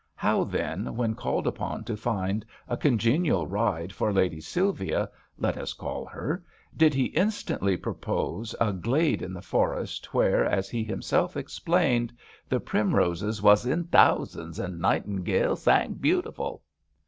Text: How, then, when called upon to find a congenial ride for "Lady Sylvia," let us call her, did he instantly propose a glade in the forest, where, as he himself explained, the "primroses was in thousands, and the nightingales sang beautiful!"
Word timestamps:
How, 0.15 0.43
then, 0.45 0.95
when 0.95 1.13
called 1.13 1.45
upon 1.45 1.83
to 1.83 1.95
find 1.95 2.43
a 2.67 2.75
congenial 2.75 3.45
ride 3.45 3.93
for 3.93 4.11
"Lady 4.11 4.41
Sylvia," 4.41 5.07
let 5.37 5.57
us 5.59 5.73
call 5.73 6.07
her, 6.07 6.43
did 6.75 6.95
he 6.95 7.03
instantly 7.13 7.77
propose 7.77 8.55
a 8.59 8.73
glade 8.73 9.21
in 9.21 9.31
the 9.31 9.43
forest, 9.43 10.11
where, 10.11 10.43
as 10.43 10.71
he 10.71 10.83
himself 10.83 11.37
explained, 11.37 12.11
the 12.49 12.59
"primroses 12.59 13.43
was 13.43 13.67
in 13.67 13.83
thousands, 13.83 14.57
and 14.57 14.73
the 14.73 14.77
nightingales 14.79 15.61
sang 15.61 15.93
beautiful!" 15.93 16.63